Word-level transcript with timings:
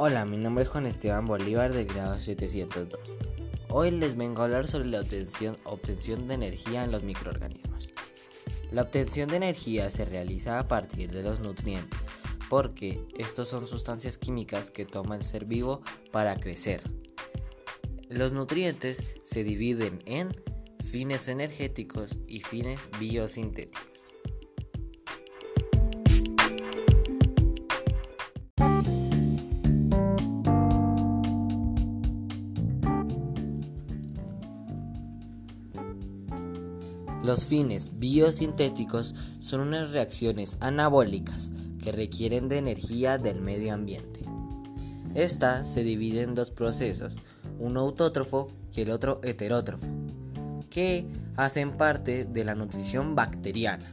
Hola, 0.00 0.24
mi 0.24 0.36
nombre 0.36 0.62
es 0.62 0.70
Juan 0.70 0.86
Esteban 0.86 1.26
Bolívar 1.26 1.72
del 1.72 1.86
grado 1.86 2.20
702. 2.20 3.00
Hoy 3.68 3.90
les 3.90 4.14
vengo 4.14 4.40
a 4.40 4.44
hablar 4.44 4.68
sobre 4.68 4.86
la 4.86 5.00
obtención, 5.00 5.56
obtención 5.64 6.28
de 6.28 6.34
energía 6.34 6.84
en 6.84 6.92
los 6.92 7.02
microorganismos. 7.02 7.88
La 8.70 8.82
obtención 8.82 9.28
de 9.28 9.38
energía 9.38 9.90
se 9.90 10.04
realiza 10.04 10.60
a 10.60 10.68
partir 10.68 11.10
de 11.10 11.24
los 11.24 11.40
nutrientes, 11.40 12.06
porque 12.48 13.08
estos 13.18 13.48
son 13.48 13.66
sustancias 13.66 14.18
químicas 14.18 14.70
que 14.70 14.86
toma 14.86 15.16
el 15.16 15.24
ser 15.24 15.46
vivo 15.46 15.82
para 16.12 16.38
crecer. 16.38 16.80
Los 18.08 18.32
nutrientes 18.32 19.02
se 19.24 19.42
dividen 19.42 20.00
en 20.06 20.28
fines 20.80 21.26
energéticos 21.26 22.16
y 22.28 22.38
fines 22.38 22.88
biosintéticos. 23.00 23.97
Los 37.22 37.48
fines 37.48 37.98
biosintéticos 37.98 39.14
son 39.40 39.60
unas 39.60 39.90
reacciones 39.90 40.56
anabólicas 40.60 41.50
que 41.82 41.90
requieren 41.90 42.48
de 42.48 42.58
energía 42.58 43.18
del 43.18 43.40
medio 43.40 43.74
ambiente. 43.74 44.20
Esta 45.14 45.64
se 45.64 45.82
divide 45.82 46.22
en 46.22 46.36
dos 46.36 46.52
procesos, 46.52 47.20
uno 47.58 47.80
autótrofo 47.80 48.52
y 48.74 48.82
el 48.82 48.90
otro 48.90 49.20
heterótrofo, 49.24 49.88
que 50.70 51.06
hacen 51.36 51.76
parte 51.76 52.24
de 52.24 52.44
la 52.44 52.54
nutrición 52.54 53.16
bacteriana. 53.16 53.92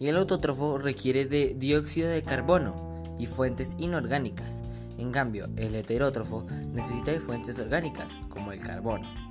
Y 0.00 0.08
el 0.08 0.16
autótrofo 0.16 0.78
requiere 0.78 1.26
de 1.26 1.54
dióxido 1.54 2.08
de 2.08 2.22
carbono 2.22 3.04
y 3.16 3.26
fuentes 3.26 3.76
inorgánicas. 3.78 4.62
En 4.96 5.12
cambio, 5.12 5.48
el 5.56 5.74
heterótrofo 5.76 6.46
necesita 6.72 7.12
de 7.12 7.20
fuentes 7.20 7.60
orgánicas, 7.60 8.18
como 8.28 8.50
el 8.50 8.60
carbono. 8.60 9.27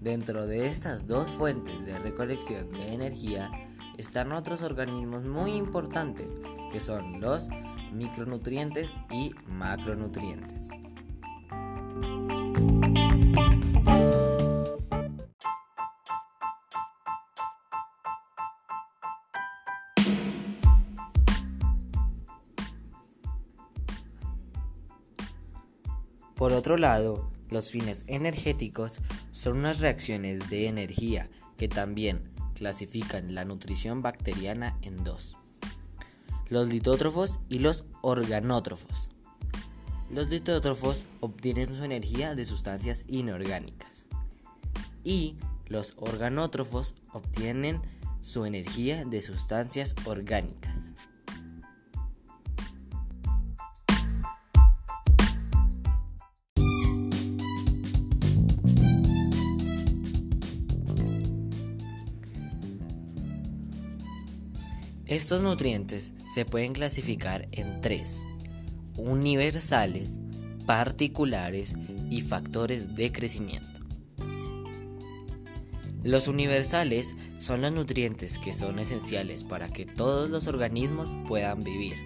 Dentro 0.00 0.46
de 0.46 0.66
estas 0.66 1.06
dos 1.06 1.28
fuentes 1.28 1.84
de 1.84 1.98
recolección 1.98 2.72
de 2.72 2.94
energía 2.94 3.50
están 3.98 4.32
otros 4.32 4.62
organismos 4.62 5.24
muy 5.24 5.52
importantes 5.52 6.40
que 6.72 6.80
son 6.80 7.20
los 7.20 7.50
micronutrientes 7.92 8.94
y 9.10 9.34
macronutrientes. 9.46 10.70
Por 26.36 26.54
otro 26.54 26.78
lado, 26.78 27.30
los 27.50 27.70
fines 27.70 28.04
energéticos 28.06 29.00
son 29.32 29.58
unas 29.58 29.80
reacciones 29.80 30.48
de 30.50 30.68
energía 30.68 31.28
que 31.56 31.68
también 31.68 32.20
clasifican 32.54 33.34
la 33.34 33.44
nutrición 33.44 34.02
bacteriana 34.02 34.76
en 34.82 35.02
dos. 35.04 35.36
Los 36.48 36.68
litótrofos 36.68 37.38
y 37.48 37.60
los 37.60 37.84
organótrofos. 38.02 39.08
Los 40.10 40.30
litótrofos 40.30 41.06
obtienen 41.20 41.74
su 41.74 41.84
energía 41.84 42.34
de 42.34 42.44
sustancias 42.44 43.04
inorgánicas 43.06 44.06
y 45.04 45.36
los 45.66 45.94
organótrofos 45.98 46.94
obtienen 47.12 47.80
su 48.20 48.44
energía 48.44 49.04
de 49.04 49.22
sustancias 49.22 49.94
orgánicas. 50.04 50.89
Estos 65.10 65.42
nutrientes 65.42 66.14
se 66.32 66.44
pueden 66.44 66.72
clasificar 66.72 67.48
en 67.50 67.80
tres, 67.80 68.22
universales, 68.96 70.20
particulares 70.66 71.74
y 72.10 72.20
factores 72.20 72.94
de 72.94 73.10
crecimiento. 73.10 73.80
Los 76.04 76.28
universales 76.28 77.16
son 77.38 77.60
los 77.60 77.72
nutrientes 77.72 78.38
que 78.38 78.54
son 78.54 78.78
esenciales 78.78 79.42
para 79.42 79.68
que 79.72 79.84
todos 79.84 80.30
los 80.30 80.46
organismos 80.46 81.18
puedan 81.26 81.64
vivir. 81.64 81.96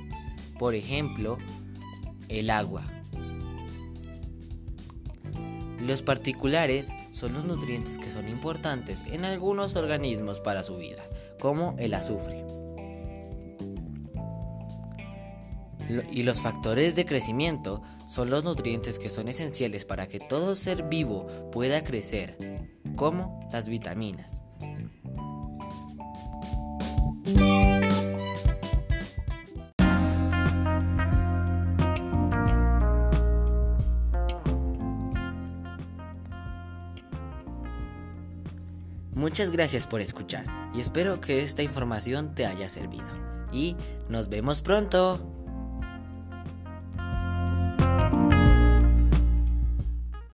Por 0.59 0.75
ejemplo, 0.75 1.37
el 2.31 2.49
agua. 2.49 2.91
Los 5.79 6.01
particulares 6.01 6.93
son 7.11 7.35
los 7.35 7.45
nutrientes 7.45 7.99
que 7.99 8.09
son 8.09 8.31
importantes 8.31 9.03
en 9.13 9.27
algunos 9.27 9.77
organismos 9.77 10.41
para 10.41 10.65
su 10.65 10.79
vida, 10.79 11.03
como 11.39 11.77
el 11.79 11.93
azufre. 11.93 12.54
Y 16.11 16.23
los 16.23 16.43
factores 16.43 16.97
de 16.97 17.05
crecimiento 17.05 17.83
son 18.09 18.31
los 18.31 18.45
nutrientes 18.45 18.99
que 18.99 19.11
son 19.11 19.29
esenciales 19.29 19.85
para 19.85 20.07
que 20.07 20.21
todo 20.21 20.55
ser 20.55 20.85
vivo 20.85 21.27
pueda 21.51 21.85
crecer, 21.85 22.39
como 22.97 23.49
las 23.53 23.69
vitaminas. 23.69 24.43
Muchas 39.15 39.51
gracias 39.51 39.87
por 39.87 40.01
escuchar 40.01 40.45
y 40.75 40.81
espero 40.81 41.21
que 41.21 41.43
esta 41.43 41.63
información 41.63 42.35
te 42.35 42.47
haya 42.47 42.69
servido. 42.69 43.09
Y 43.53 43.77
nos 44.09 44.29
vemos 44.29 44.61
pronto. 44.61 45.34